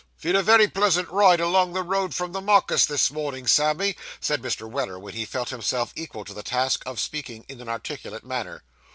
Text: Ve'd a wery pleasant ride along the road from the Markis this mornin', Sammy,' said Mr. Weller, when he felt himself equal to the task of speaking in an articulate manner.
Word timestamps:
Ve'd 0.17 0.35
a 0.35 0.41
wery 0.43 0.67
pleasant 0.67 1.07
ride 1.11 1.39
along 1.39 1.73
the 1.73 1.83
road 1.83 2.15
from 2.15 2.31
the 2.31 2.41
Markis 2.41 2.87
this 2.87 3.11
mornin', 3.11 3.45
Sammy,' 3.45 3.95
said 4.19 4.41
Mr. 4.41 4.67
Weller, 4.67 4.97
when 4.97 5.13
he 5.13 5.25
felt 5.25 5.49
himself 5.49 5.93
equal 5.95 6.25
to 6.25 6.33
the 6.33 6.41
task 6.41 6.81
of 6.87 6.99
speaking 6.99 7.45
in 7.47 7.61
an 7.61 7.69
articulate 7.69 8.25
manner. 8.25 8.63